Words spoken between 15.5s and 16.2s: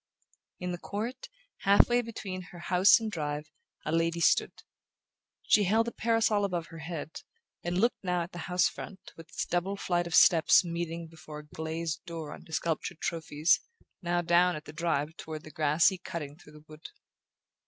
grassy